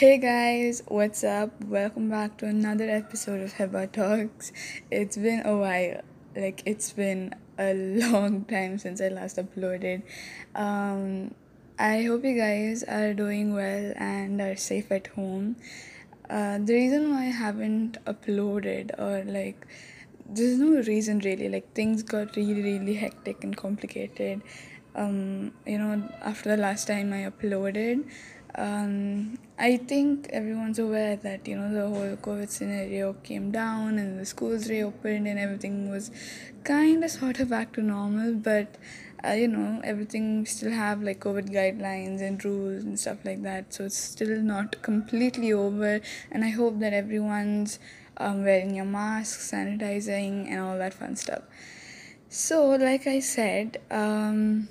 [0.00, 1.62] Hey guys, what's up?
[1.62, 4.50] Welcome back to another episode of Heba Talks.
[4.90, 6.00] It's been a while,
[6.34, 10.00] like, it's been a long time since I last uploaded.
[10.54, 11.34] Um,
[11.78, 15.56] I hope you guys are doing well and are safe at home.
[16.30, 19.66] Uh, the reason why I haven't uploaded, or like,
[20.26, 24.40] there's no reason really, like, things got really, really hectic and complicated.
[24.94, 28.08] Um, you know, after the last time I uploaded
[28.54, 34.18] um, I think everyone's aware that you know the whole COVID scenario came down and
[34.18, 36.10] the schools reopened and everything was
[36.64, 38.76] kind of sort of back to normal, but
[39.24, 43.72] uh, you know everything still have like COVID guidelines and rules and stuff like that,
[43.72, 46.00] so it's still not completely over.
[46.30, 47.78] And I hope that everyone's
[48.16, 51.42] um, wearing your masks, sanitizing, and all that fun stuff.
[52.28, 54.68] So, like I said, um,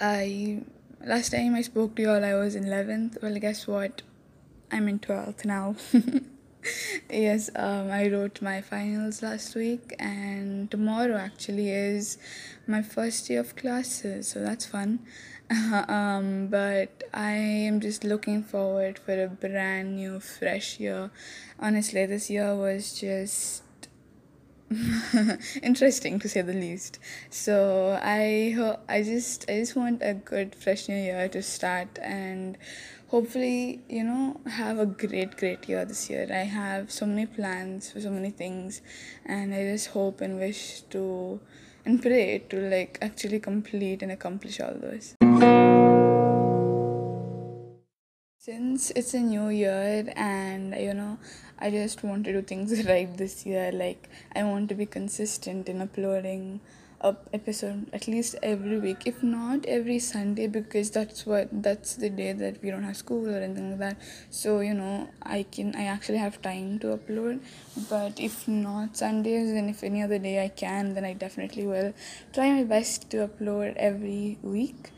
[0.00, 0.62] I
[1.04, 3.22] last time I spoke to y'all, I was in 11th.
[3.22, 4.02] Well, guess what?
[4.70, 5.76] I'm in 12th now.
[7.10, 12.18] yes, um, I wrote my finals last week, and tomorrow actually is
[12.66, 15.00] my first day of classes, so that's fun.
[15.88, 21.10] um, but I am just looking forward for a brand new, fresh year.
[21.58, 23.61] Honestly, this year was just
[25.62, 26.98] interesting to say the least.
[27.30, 31.98] So I ho- I just I just want a good fresh new year to start
[32.02, 32.58] and
[33.08, 36.26] hopefully you know have a great great year this year.
[36.30, 38.82] I have so many plans for so many things,
[39.26, 41.40] and I just hope and wish to
[41.84, 45.14] and pray to like actually complete and accomplish all those.
[48.44, 51.16] Since it's a new year and you know,
[51.60, 53.70] I just want to do things right this year.
[53.70, 56.58] Like, I want to be consistent in uploading
[57.00, 62.10] a episode at least every week, if not every Sunday, because that's what that's the
[62.10, 63.96] day that we don't have school or anything like that.
[64.30, 67.42] So you know, I can I actually have time to upload.
[67.88, 71.94] But if not Sundays, and if any other day I can, then I definitely will
[72.32, 74.90] try my best to upload every week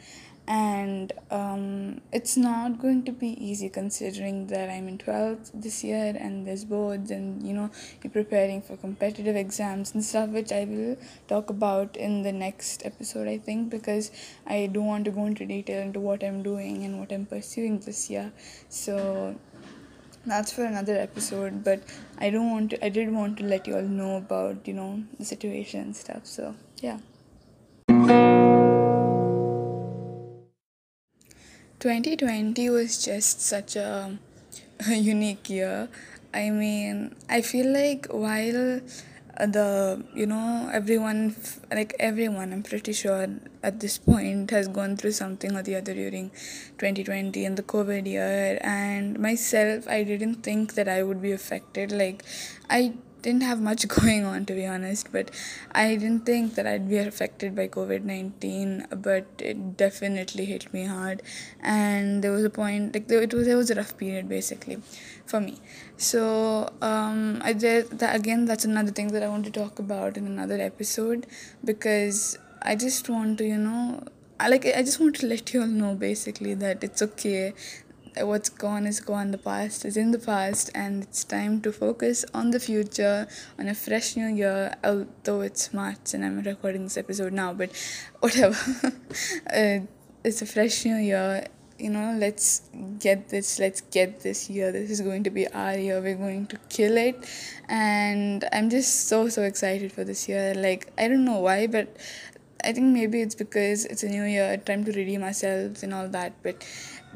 [0.47, 6.15] and um, it's not going to be easy considering that I'm in 12th this year
[6.19, 7.71] and there's boards and you know
[8.03, 12.85] you're preparing for competitive exams and stuff which I will talk about in the next
[12.85, 14.11] episode I think because
[14.47, 17.79] I don't want to go into detail into what I'm doing and what I'm pursuing
[17.79, 18.31] this year.
[18.69, 19.37] So
[20.27, 21.83] that's for another episode but
[22.19, 25.05] I don't want to I did want to let you all know about you know
[25.19, 26.99] the situation and stuff so yeah
[31.85, 34.17] 2020 was just such a,
[34.89, 35.87] a unique year.
[36.33, 38.81] I mean, I feel like while
[39.37, 41.37] uh, the you know everyone
[41.71, 43.27] like everyone i'm pretty sure
[43.65, 46.31] at this point has gone through something or the other during
[46.79, 51.91] 2020 and the covid year and myself i didn't think that i would be affected
[51.91, 52.23] like
[52.71, 52.93] i
[53.27, 55.31] didn't have much going on to be honest but
[55.83, 61.23] i didn't think that i'd be affected by covid-19 but it definitely hit me hard.
[61.61, 64.79] And there was a point like it was there was a rough period basically
[65.27, 65.61] for me.
[65.97, 70.17] So um i did that again that's another thing that i want to talk about
[70.17, 71.27] in another episode
[71.65, 74.03] because i just want to you know
[74.41, 77.55] I like I just want to let you all know basically that it's okay
[78.23, 82.25] what's gone is gone the past is in the past and it's time to focus
[82.33, 83.27] on the future
[83.59, 87.71] on a fresh new year although it's march and i'm recording this episode now but
[88.21, 88.57] whatever.
[89.55, 89.79] Uh,
[90.25, 91.47] it's a fresh new year
[91.79, 92.63] you know let's
[92.99, 94.71] get this let's get this year.
[94.71, 96.01] This is going to be our year.
[96.01, 97.29] We're going to kill it.
[97.69, 100.55] And i'm just so so excited for this year.
[100.55, 101.97] Like i don't know why but
[102.65, 106.09] i think maybe it's because it's a new year time to redeem ourselves and all
[106.09, 106.65] that but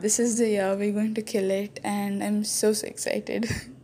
[0.00, 3.50] this is the year we're going to kill it, and I'm so, so excited.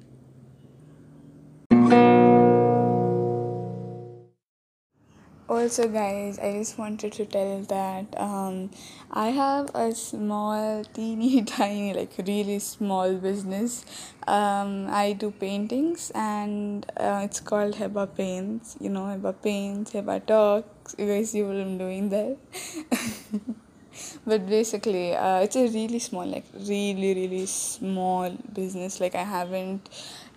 [5.54, 8.70] also guys i just wanted to tell that um,
[9.10, 13.84] i have a small teeny tiny like really small business.
[14.26, 20.24] Um, i do paintings and uh, it's called heba paints you know heba paints heba
[20.26, 20.94] talks.
[20.98, 22.36] You guys see what i'm doing there
[24.26, 29.00] but basically uh, it's a really small like really really small business.
[29.00, 29.88] Like i haven't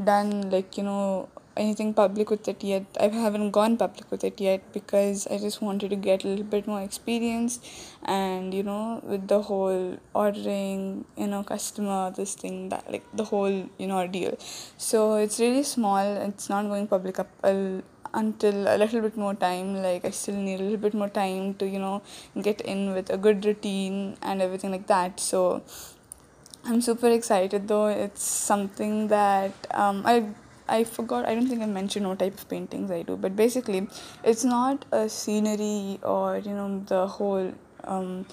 [0.03, 2.85] done like you know anything public with it yet.
[2.99, 6.45] I haven't gone public with it yet because i just wanted to get a little
[6.45, 7.59] bit more experience
[8.03, 13.23] and you know with the whole ordering you know customer this thing that like the
[13.23, 14.37] whole you know ordeal
[14.77, 15.97] so it's really small.
[15.97, 17.81] It's not going public up I'll,
[18.13, 19.75] until a little bit more time.
[19.81, 22.01] Like i still need a little bit more time to you know
[22.41, 25.19] get in with a good routine and everything like that.
[25.19, 25.63] So
[26.65, 27.87] I'm super excited though.
[27.87, 30.25] It's something that um, I
[30.69, 31.25] I forgot.
[31.25, 33.87] I don't think I mentioned what type of paintings I do, but basically,
[34.23, 37.53] it's not a scenery or you know the whole
[37.83, 38.25] um,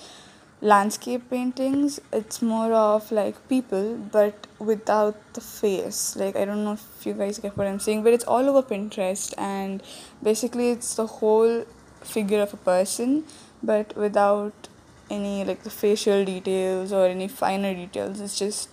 [0.60, 2.00] landscape paintings.
[2.12, 6.16] It's more of like people, but without the face.
[6.16, 8.62] Like I don't know if you guys get what I'm saying, but it's all over
[8.62, 9.82] Pinterest, and
[10.22, 11.64] basically, it's the whole
[12.02, 13.24] figure of a person,
[13.62, 14.68] but without
[15.10, 18.20] any like the facial details or any finer details.
[18.20, 18.68] It's just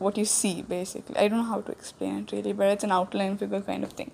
[0.00, 1.16] what you see basically.
[1.16, 3.92] I don't know how to explain it really, but it's an outline figure kind of
[3.92, 4.10] thing.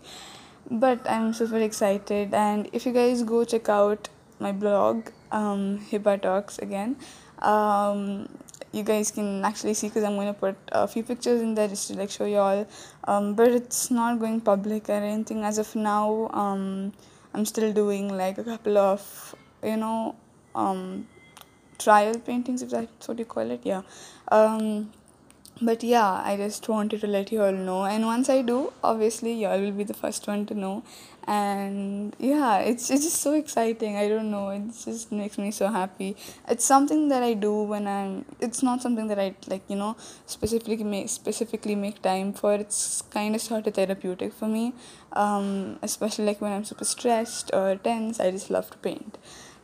[0.70, 4.08] But I'm super excited, and if you guys go check out
[4.40, 5.80] my blog, um,
[6.22, 6.96] Talks again,
[7.38, 8.28] um,
[8.72, 11.68] you guys can actually see because I'm going to put a few pictures in there
[11.68, 12.66] just to like show you all.
[13.04, 16.28] Um, but it's not going public or anything as of now.
[16.32, 16.92] Um,
[17.32, 20.16] I'm still doing like a couple of you know
[20.54, 21.06] um
[21.78, 23.82] trial paintings if that's what you call it yeah
[24.32, 24.90] um
[25.60, 27.84] but yeah i just wanted to let you all know.
[27.84, 30.82] And once i do obviously y'all will be the first one to know.
[31.28, 33.96] And yeah it's, it's just so exciting.
[33.96, 34.50] I don't know.
[34.50, 36.16] It just makes me so happy.
[36.48, 39.96] It's something that i do when i'm it's not something that i like you know
[40.26, 42.54] specifically make specifically make time for.
[42.54, 44.74] It's kind of sort of therapeutic for me.
[45.12, 49.16] Um, especially like when i'm super stressed or tense i just love to paint.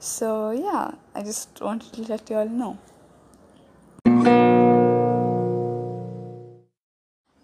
[0.02, 2.76] So, yeah, I just wanted to let you all know.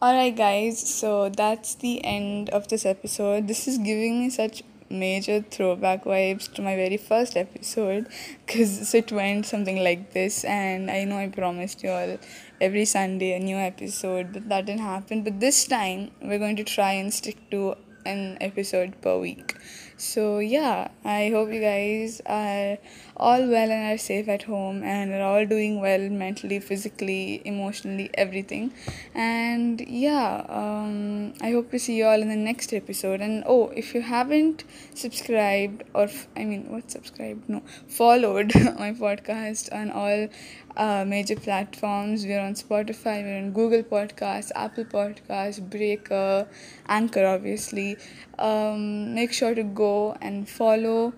[0.01, 3.49] Alright, guys, so that's the end of this episode.
[3.49, 8.07] This is giving me such major throwback vibes to my very first episode
[8.47, 10.45] because it went something like this.
[10.45, 12.17] And I know I promised you all
[12.61, 15.25] every Sunday a new episode, but that didn't happen.
[15.25, 17.75] But this time, we're going to try and stick to
[18.07, 19.57] an episode per week.
[19.97, 22.79] So, yeah, I hope you guys are
[23.19, 28.11] all well and are safe at home and are all doing well mentally, physically, emotionally,
[28.15, 28.73] everything.
[29.15, 33.21] And yeah, um, I hope to see you all in the next episode.
[33.21, 37.49] And oh, if you haven't subscribed, or f- I mean, what subscribed?
[37.49, 40.29] No, followed my podcast on all
[40.77, 42.25] uh, major platforms.
[42.25, 46.47] We're on Spotify, we're on Google Podcasts, Apple Podcasts, Breaker,
[46.89, 47.97] Anchor, obviously.
[48.39, 51.13] Um, make sure to go and follow,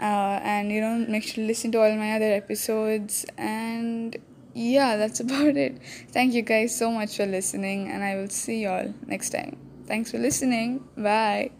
[0.00, 3.24] uh, and you know, make sure to listen to all my other episodes.
[3.36, 4.16] And
[4.54, 5.80] yeah, that's about it.
[6.10, 9.56] Thank you guys so much for listening, and I will see y'all next time.
[9.86, 10.84] Thanks for listening.
[10.96, 11.50] Bye.